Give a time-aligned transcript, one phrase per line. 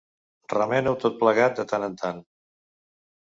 [0.53, 2.23] Remena-ho tot plegat de tant en tant.